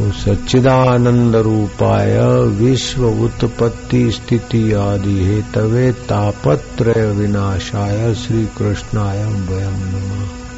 [0.00, 10.50] सच्चिदानंद रूपाय विश्व उत्पत्ति स्थिति आदि हे तवे तापत्रय विनाशाय श्री कृष्णाय वयम नमः।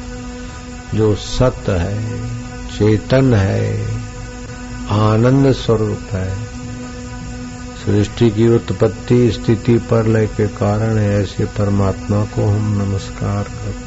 [0.97, 2.25] जो सत है,
[2.67, 3.87] चेतन है,
[4.89, 6.43] आनंद स्वरूप है,
[7.85, 13.82] सृष्टि की उत्पत्ति स्थिति पर लय के कारण है, ऐसे परमात्मा को हम नमस्कार करते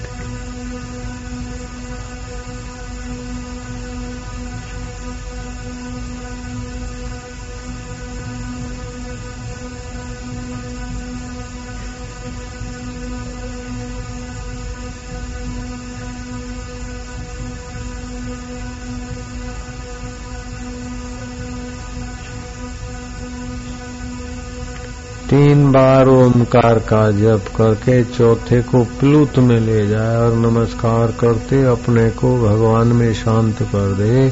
[25.30, 31.62] तीन बार ओमकार का जप करके चौथे को प्लूत में ले जाए और नमस्कार करते
[31.64, 34.27] अपने को भगवान में शांत कर दे।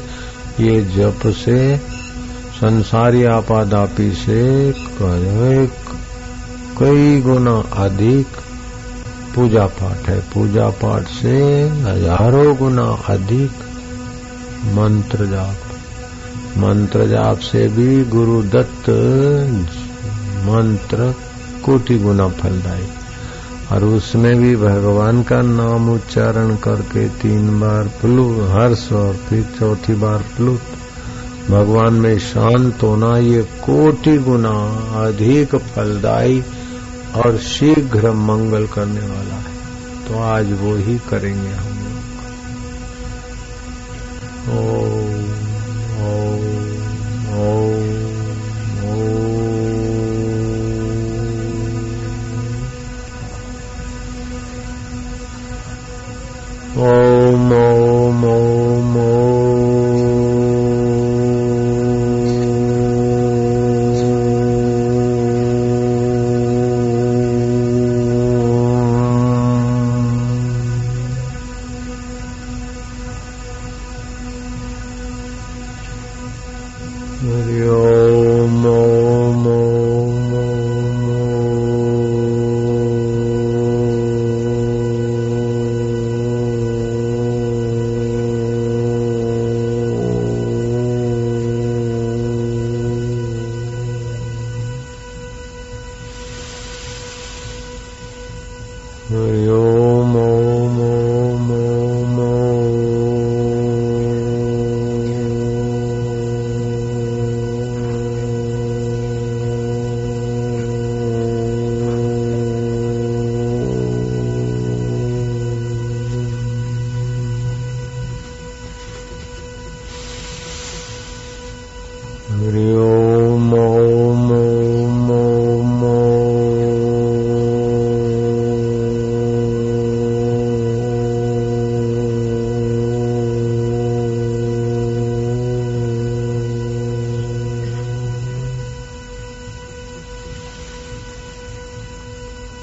[0.65, 1.77] ये जप से,
[2.57, 4.73] संसारी आपादापी से
[6.79, 8.27] कई गुना अधिक
[9.35, 11.37] पूजा पाठ है। पूजा पाठ से
[11.69, 13.51] हज़ारों गुना अधिक
[14.75, 18.91] मंत्र जाप। मंत्र जाप से भी गुरु दत्त
[20.45, 21.15] मंत्र
[21.65, 22.89] कोटि गुना फलदायी
[23.73, 29.95] और उसमें भी भगवान का नाम उच्चारण करके तीन बार प्लू हर्ष और फिर चौथी
[29.95, 30.59] बार प्लू
[31.51, 34.53] भगवान में शांत होना ये कोटि गुना
[35.07, 36.43] अधिक फलदायी
[37.17, 39.55] और शीघ्र मंगल करने वाला है।
[40.09, 42.05] तो आज वो ही करेंगे हम लोग।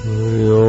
[0.04, 0.61] Hurry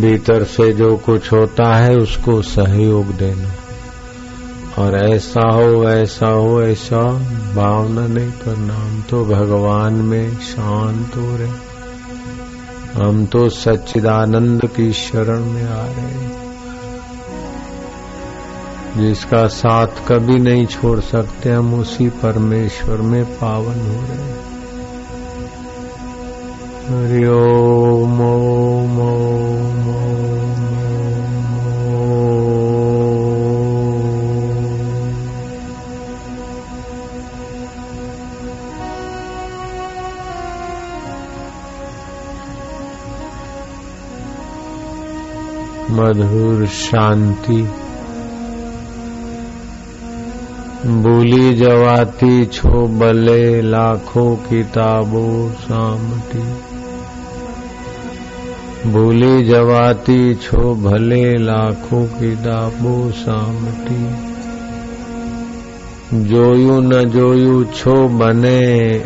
[0.00, 3.50] भीतर से जो कुछ होता है उसको सहयोग देना।
[4.82, 7.02] और ऐसा हो ऐसा हो, ऐसा
[7.54, 11.70] भावना नहीं करना हम तो भगवान में शांत हो रहे।
[13.04, 16.40] हम तो सच्चिदानंद की शरण में आ रहे हैं।
[18.96, 24.59] जिसका साथ कभी नहीं छोड़ सकते, हम उसी परमेश्वर में पावन हो रहे हैं।
[26.90, 27.46] मधुर
[46.66, 47.70] शांति।
[50.86, 56.69] भूली जवाती छो बले लाखों किताबों सामटी
[58.86, 64.30] भूली जवाती छो भले लाखों किताबों सामटी
[66.24, 68.58] जोयू न जोयू छो बने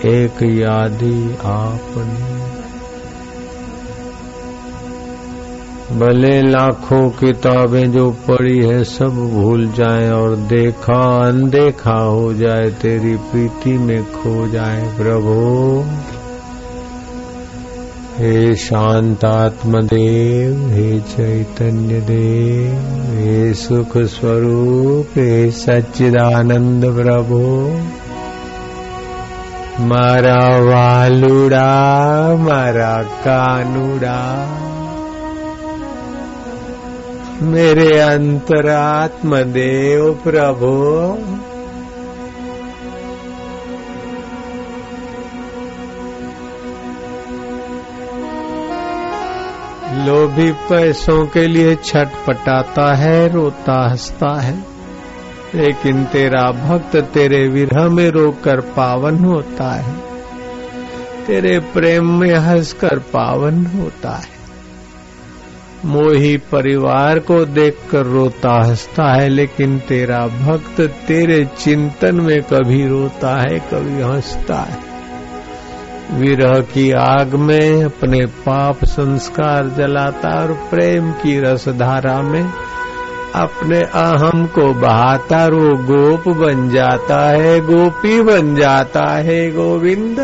[0.06, 2.54] एक यादी आपने।
[5.98, 13.16] भले लाखों किताबें जो पड़ी है सब भूल जाए और देखा, अनदेखा हो जाए तेरी
[13.16, 15.84] प्रीति में खो जाए प्रभु।
[18.16, 19.80] हे शांतात्म
[20.70, 22.72] हे चैतन्य देव
[23.18, 27.38] हे सुख स्वरूप हे सच्चिदानंद प्रभु।
[29.84, 31.66] मारा वालुड़ा,
[32.36, 34.48] मारा कानुड़ा।
[37.42, 40.74] मेरे अंतरात्म देव प्रभु
[50.06, 54.64] लोभी पैसों के लिए छटपटाता है, रोता हंसता है।
[55.54, 59.94] लेकिन तेरा भक्त तेरे विरह में रोकर पावन होता है।
[61.26, 64.34] तेरे प्रेम में हंसकर पावन होता है।
[65.84, 73.36] मोही परिवार को देखकर रोता हंसता है, लेकिन तेरा भक्त तेरे चिंतन में कभी रोता
[73.36, 74.93] है, कभी हंसता है।
[76.12, 82.52] विरह की आग में अपने पाप संस्कार जलाता और प्रेम की रसधारा में
[83.34, 90.20] अपने अहम को बहाता वो गोप बन जाता है, गोपी बन जाता है, गोविंद।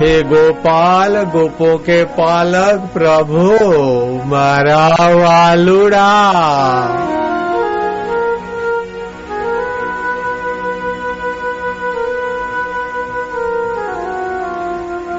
[0.00, 3.52] हे गोपाल, गोपो के पालक, प्रभु
[4.28, 6.32] मारा वालुड़ा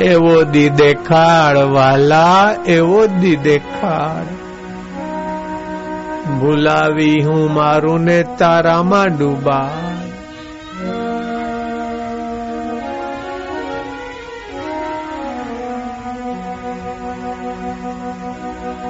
[0.02, 4.28] એવો દી દેખાડ વાલા એવો દી દેખાડ
[6.40, 9.70] ભૂલાવી હું મારું ને તારામાં ડૂબા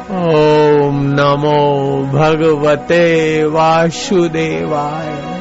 [0.10, 1.60] ઓમ નમો
[2.14, 3.04] ભગવતે
[3.46, 5.33] વાસુદેવાય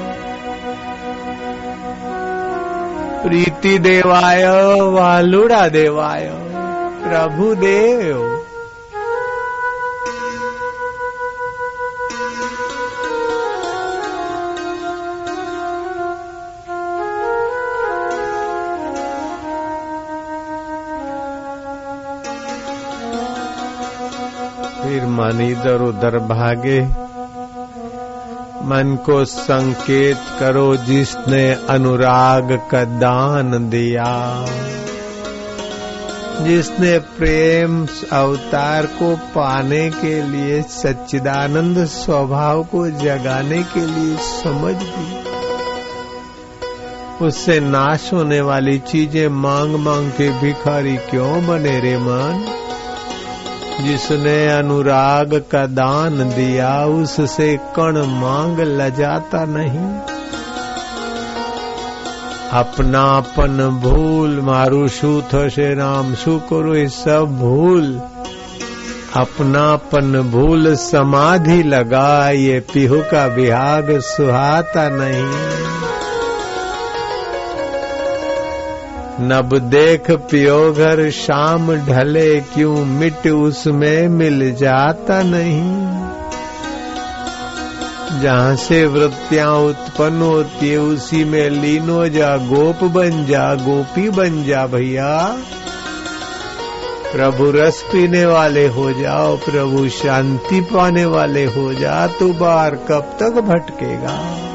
[3.23, 4.45] प्रीति देवाय
[4.81, 6.31] वालुड़ा देवाय
[7.05, 8.19] प्रभु देव।
[24.83, 27.02] फिर मन इधर उधर भागे।
[28.65, 34.47] मन को संकेत करो जिसने अनुराग का दान दिया।
[36.41, 45.33] जिसने प्रेम अवतार को पाने के लिए सच्चिदानंद स्वभाव को जगाने के लिए समझ दी।
[47.27, 52.62] उससे नाश होने वाली चीज़ें मांग मांग के भिखारी क्यों बने रे मन?
[53.82, 59.90] जिसने अनुराग का दान दिया उससे कण मांग लजाता नहीं
[62.54, 67.90] अपनापन भूल मारू शू થશે રામ શું કરું એ सब भूल
[69.16, 75.91] अपनापन भूल समाधि लगा ये पिहु का विहाग सुहाता नहीं
[79.23, 85.83] नब देख पियो घर शाम ढले, क्यों मिट उसमें मिल जाता नहीं?
[88.23, 94.45] जहाँ से वृत्तियाँ उत्पन्न होती है, उसी में लीन जा, गोप बन जा, गोपी बन
[94.45, 95.37] जा भैया।
[97.13, 103.17] प्रभु रस पीने वाले हो जाओ, प्रभु शांति पाने वाले हो जा तो बार कब
[103.21, 104.49] तक भटकेगा?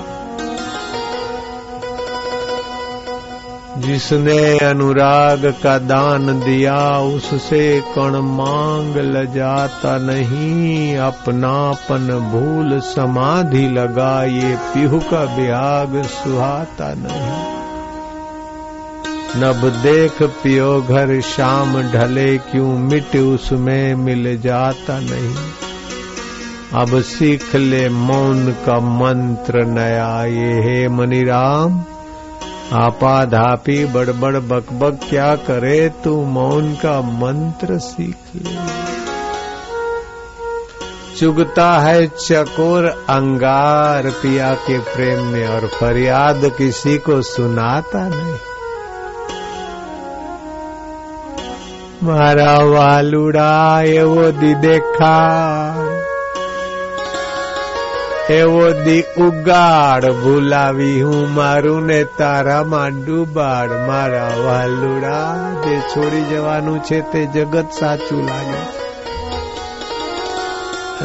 [3.77, 14.23] जिसने अनुराग का दान दिया, उससे कण मांग ल जाता नहीं। अपनापन भूल समाधि लगा
[14.23, 17.57] ये पिहु का ब्याग सुहाता नहीं।
[19.43, 25.35] नब देख पियो घर शाम ढले, क्यों मिट उसमें मिल जाता नहीं।
[26.73, 31.85] अब सीख ले मौन का मंत्र नया, ये है मनीराम।
[32.73, 36.25] आपाधापी बड़बड़ बकबक, क्या करे तू?
[36.25, 38.87] मौन का मंत्र सीख। ले
[41.17, 48.35] चुगता है चकोर, अंगार पिया के प्रेम में, और फरियाद किसी को सुनाता नहीं।
[52.03, 55.43] मारा वालुड़ा ये वो दी देखा
[58.29, 67.01] એવો દી ઉગાડ ભૂલાવી હું મારું ને તારામાં ડૂબાડ મારા વાલુડા, જે છોડી જવાનું છે
[67.01, 68.87] તે જગત સાચું લાગે.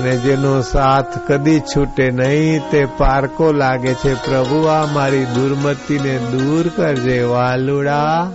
[0.01, 4.15] અને જેનો સાથ કદી છૂટે નહીં, તે પારકો લાગે છે.
[4.15, 8.31] પ્રભુ, આ મારી દુર્મતીને દૂર કરજે વાલુડા.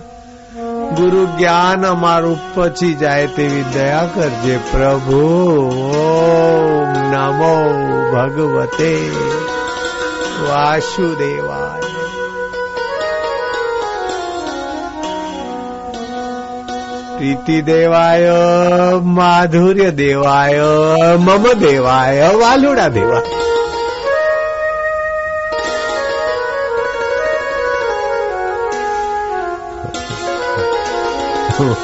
[0.96, 5.20] ગુરુ જ્ઞાન અમારું પછી જાય તેવી દયા કરજે પ્રભુ.
[5.94, 7.68] ઓમ નમો
[8.12, 9.10] ભગવતે
[10.48, 11.82] વાસુદેવાય.
[17.18, 18.30] પ્રીતિ દેવાય
[19.02, 20.60] માધુર્ય દેવાય
[21.16, 23.47] મમ દેવાય વાલુડા દેવાય
[31.58, 31.74] पाँच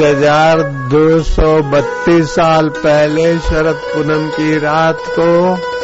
[0.00, 5.83] हज़ार दो सौ बत्तीस साल पहले शरद पूनम की रात को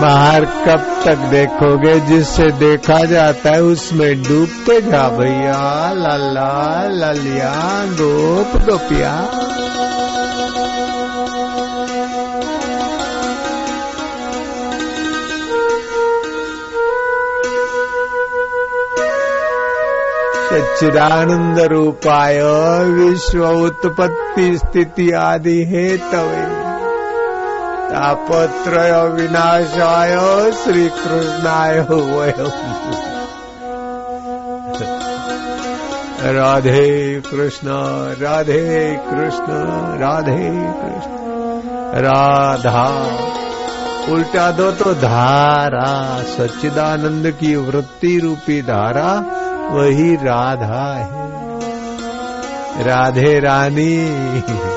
[0.00, 2.00] बाहर कब तक देखोगे?
[2.00, 9.30] जिससे देखा जाता है, उसमें डूबते जा भैया लाला ललिया गोप, गोपिया।
[20.52, 22.42] सच्चिदानंद रूपाय,
[22.84, 26.75] विश्व उत्पत्ति स्थिति आदि है तवे
[27.86, 30.16] तापत्रय विनाशाय
[30.52, 31.86] श्री कृष्णाय
[36.34, 37.68] राधे कृष्ण
[38.22, 39.44] राधे कृष्ण
[39.98, 41.16] राधे कृष्ण।
[42.02, 43.06] राधा।
[44.12, 49.22] उल्टा दो तो धारा, सच्चिदानंद की वृत्ति रूपी धारा,
[49.74, 51.08] वही राधा है।
[52.84, 54.75] राधे रानी।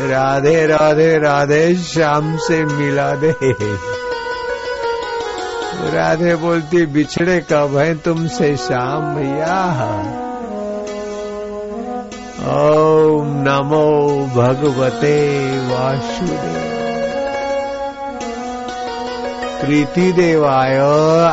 [0.00, 3.36] राधे राधे राधे, श्याम से मिला दे।
[5.90, 9.64] राधे बोलती, बिछड़े कब है तुमसे श्याम भैया?
[12.46, 16.76] ओम नमो भगवते वासुदेव।
[19.60, 20.78] प्रीति देवाय,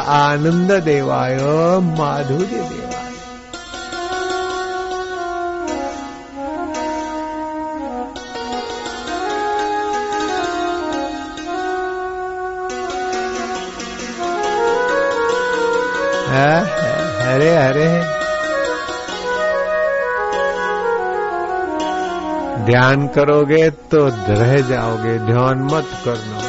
[0.07, 1.35] आनंद देवाय,
[1.81, 2.82] माधुर्य देवाय।
[16.32, 17.88] हरे हरे
[22.66, 24.04] ध्यान करोगे तो
[24.40, 26.42] रह जाओगे ध्यान मत करना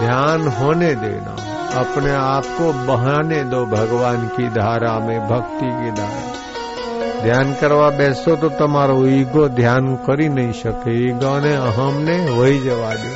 [0.00, 1.36] ध्यान होने देना
[1.80, 6.36] अपने आप को बहाने दो भगवान की धारा में भक्ति की धारा
[7.22, 13.14] ધ્યાન કરવા બેસો તો તમારો ઈગો ધ્યાન કરી નહીં શકે ઈગોને અહમને વહી જવા દો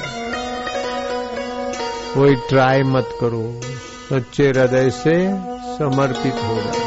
[2.13, 3.43] कोई ट्राई मत करो
[4.06, 5.14] सच्चे हृदय से
[5.78, 6.84] समर्पित हो जाओ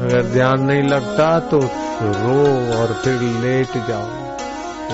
[0.00, 1.60] अगर ध्यान नहीं लगता तो
[2.02, 2.40] रो
[2.78, 4.08] और फिर लेट जाओ।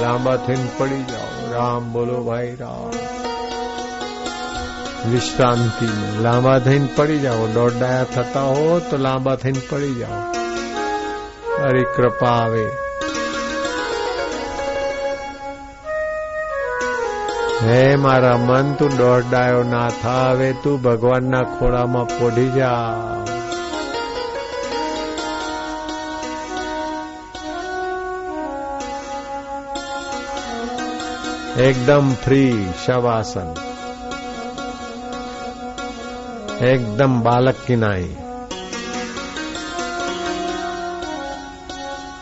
[0.03, 2.91] लांबा थिन पड़ी जाओ। राम बोलो भाई राम।
[5.11, 10.23] विश्रांति में लांबा थिन पड़ी जाओ। दौड़ाया थता हो तो लांबा थिन पड़ी जाओ।
[11.61, 12.86] हरी कृपा आवे
[17.66, 22.80] હે મારા મન તું દોડાયો ના થા હવે તું ભગવાનના ખોળામાં પોઢી જા
[31.60, 32.44] एकदम फ्री
[32.86, 33.50] शवासन
[36.66, 38.08] एकदम बालक की नाई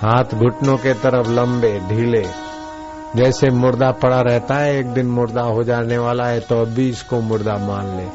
[0.01, 2.23] हाथ घुटनों के तरफ लंबे ढीले
[3.16, 7.20] जैसे मुर्दा पड़ा रहता है, एक दिन मुर्दा हो जाने वाला है तो अभी इसको
[7.20, 8.06] मुर्दा मान ले।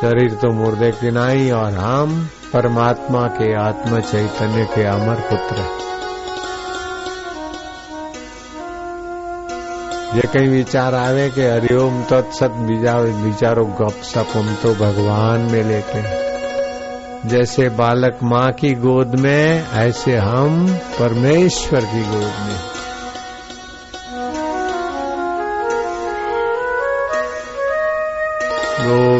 [0.00, 5.56] शरीर तो मुर्दे की नहीं और हम परमात्मा के आत्म चैतन्य के अमर पुत्र।
[10.16, 15.64] ये कहीं विचार आवे कि हरिओम तत्सत बीजा विचारो गप सप, हम तो भगवान में
[15.64, 16.04] लेते
[17.28, 20.66] जैसे बालक माँ की गोद में, ऐसे हम
[21.00, 22.71] परमेश्वर की गोद में।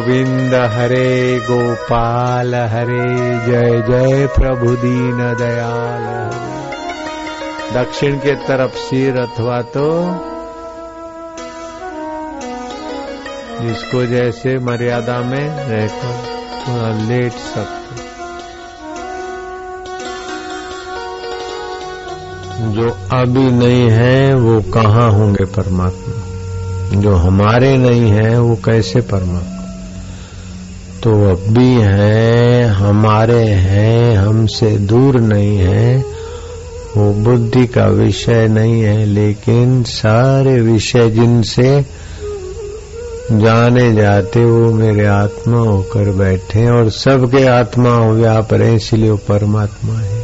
[0.03, 6.29] गोविंद हरे गोपाल, हरे जय जय प्रभु दीन दयाल।
[7.73, 10.03] दक्षिण के तरफ़ सिर अथवा तो
[13.61, 16.19] जिसको जैसे मर्यादा में रहकर
[16.59, 17.95] थोड़ा लेट सकते।
[22.71, 26.21] जो अभी नहीं है, वो कहाँ होंगे परमात्मा?
[27.01, 29.62] जो हमारे नहीं है, वो कैसे परमात्मा?
[31.03, 35.97] तो अब भी हैं, हमारे हैं, हमसे दूर नहीं है।
[36.97, 41.85] वो बुद्धि का विषय नहीं है, लेकिन सारे विषय जिनसे
[43.31, 49.17] जाने जाते वो मेरे आत्मा होकर बैठे और सबके आत्मा हो व्याप रहे इसलिए वो
[49.17, 50.23] परमात्मा है।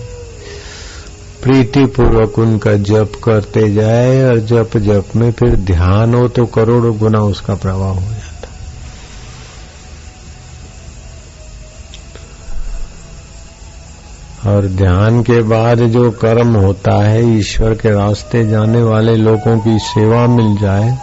[1.44, 6.98] प्रीति पूर्वक उनका जप करते जाए और जप जप में फिर ध्यान हो तो करोड़ों
[6.98, 8.19] गुना उसका प्रभाव हो।
[14.48, 19.80] और ध्यान के बाद जो कर्म होता है, ईश्वर के रास्ते जाने वाले लोगों की
[19.80, 20.98] सेवा मिल जाए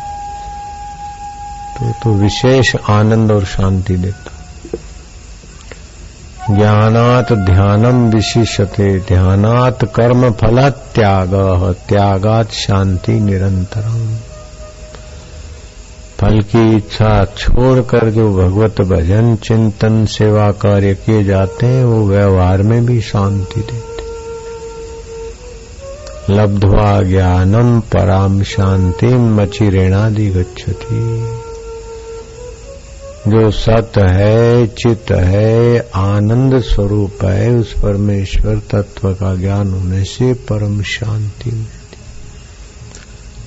[1.79, 4.33] तो तो विशेष आनंद और शांति देता
[6.51, 11.35] ज्ञानात ध्यानम विशिषते ध्यानात कर्म फल त्याग
[11.89, 14.36] त्यागात शांति निरंतरम।
[16.21, 22.63] फल की इच्छा छोड़कर जो भगवत भजन चिंतन सेवा कार्य किए जाते हैं, वो व्यवहार
[22.63, 23.97] में भी शांति देते
[26.31, 31.29] लब्ध्वा ज्ञानम पराम शांति मचिरेणादि गच्छति
[33.29, 40.33] जो सत है चित है, आनंद स्वरूप है, उस परमेश्वर तत्व का ज्ञान होने से
[40.33, 41.76] परम शांति मिलती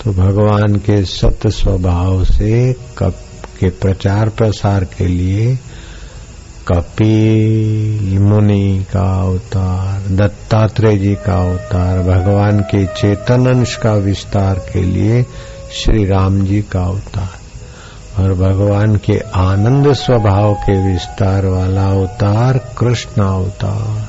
[0.03, 3.15] तो भगवान के सत्य स्वभाव से कप
[3.59, 5.59] के प्रचार प्रसार के लिए
[6.67, 14.81] कपिल मुनि का अवतार, दत्तात्रेय जी का अवतार, भगवान के चेतन अंश का विस्तार के
[14.81, 15.25] लिए
[15.71, 17.39] श्री राम जी का अवतार
[18.23, 24.08] और भगवान के आनंद स्वभाव के विस्तार वाला अवतार कृष्ण अवतार।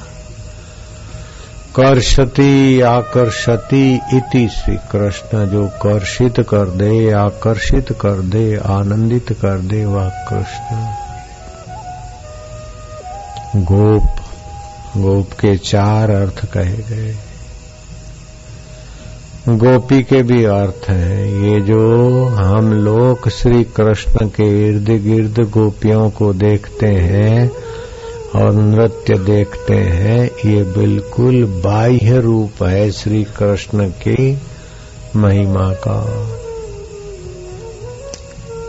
[1.81, 9.85] कर्षति आकर्षति इति श्री कृष्ण जो कर्षित कर दे, आकर्षित कर दे, आनंदित कर दे,
[9.85, 10.77] वह कृष्ण।
[13.63, 14.09] गोप।
[14.97, 17.17] गोप के चार अर्थ कहे गए।
[19.49, 26.11] गोपी के भी अर्थ हैं। ये जो हम लोग श्री कृष्ण के इर्द गिर्द गोपियों
[26.11, 27.51] को देखते हैं
[28.37, 34.39] और नृत्य देखते हैं, ये बिल्कुल बाह्य रूप है श्री कृष्ण की
[35.17, 36.31] महिमा का।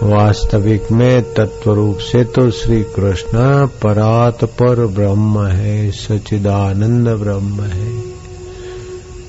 [0.03, 8.03] वास्तविक में तत्व रूप से तो श्री कृष्ण परात पर ब्रह्म है सचिदानंद ब्रह्म है।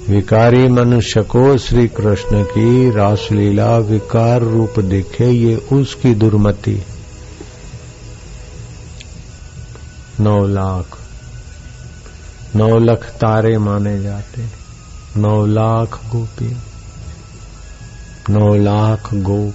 [0.09, 6.92] विकारी मनुष्य को श्री कृष्ण की रासलीला विकार रूप दिखे, ये उसकी दुर्मति। है
[10.21, 10.99] नौ लाख।
[12.57, 14.47] नौ लख तारे माने जाते।
[15.17, 16.57] नौ लाख गोपी।
[18.31, 19.53] नौ लाख गो।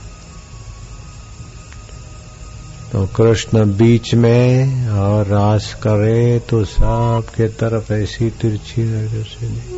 [2.91, 9.77] तो कृष्ण बीच में और रास करे तो सबके तरफ़ ऐसी तिरछी नज़र से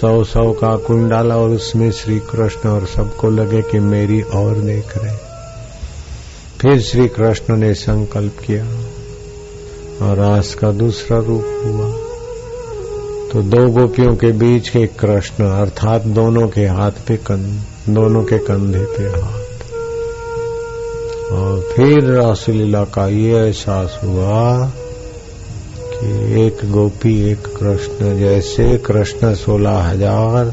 [0.00, 4.98] सौ सौ का कुंडाला और उसमें श्री कृष्ण और सबको लगे कि मेरी और देख
[4.98, 5.16] रहे।
[6.60, 8.83] फिर श्री कृष्ण ने संकल्प किया।
[10.04, 11.88] और रास का दूसरा रूप हुआ।
[13.32, 18.38] तो दो गोपियों के बीच के कृष्ण, अर्थात दोनों के हाथ पे कंध, दोनों के
[18.40, 19.42] कंधे पे हाथ।
[21.32, 24.70] और फिर रासलीला का ये एहसास हुआ
[25.86, 30.52] कि एक गोपी, एक कृष्ण, जैसे कृष्ण सोलह हज़ार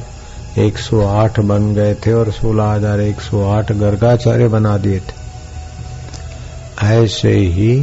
[0.59, 4.99] एक सौ आठ बन गए थे और सोलह हज़ार एक सौ आठ गर्गाचार्य बना दिए
[4.99, 5.19] थे,
[6.87, 7.73] ऐसे ही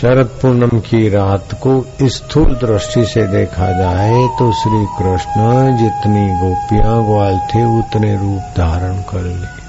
[0.00, 7.04] शरद पूनम की रात को स्थूल दृष्टि से देखा जाए तो श्री कृष्ण जितनी गोपियाँ
[7.04, 9.60] ग्वाल थे, उतने रूप धारण कर ले।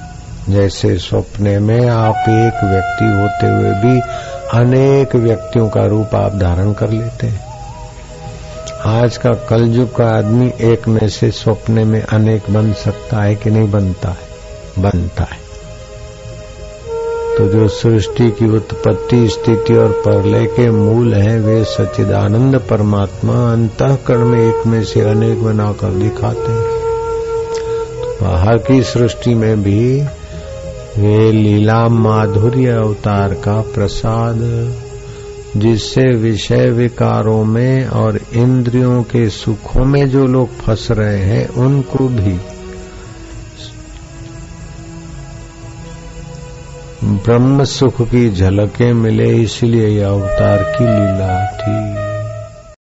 [0.53, 3.99] जैसे सपने में आप एक व्यक्ति होते हुए भी
[4.59, 7.45] अनेक व्यक्तियों का रूप आप धारण कर लेते हैं।
[8.85, 13.49] आज का कलयुग का आदमी एक में से सपने में अनेक बन सकता है कि
[13.49, 14.31] नहीं बनता है?
[14.79, 15.50] बनता है।
[17.37, 24.25] तो जो सृष्टि की उत्पत्ति, स्थिति और प्रलय के मूल हैं, वे सच्चिदानंद परमात्मा अंतकरण
[24.25, 26.81] में एक में से अनेक बनाकर दिखाते हैं।
[28.01, 30.01] तो बाहर की सृष्टि में भी
[30.97, 34.39] वे लीला माधुर्य अवतार का प्रसाद,
[35.57, 42.07] जिससे विषय विकारों में और इंद्रियों के सुखों में जो लोग फंस रहे हैं, उनको
[42.07, 42.50] भी
[47.11, 52.00] ब्रह्म सुख की झलकें मिले इसलिए यह अवतार की लीला थी।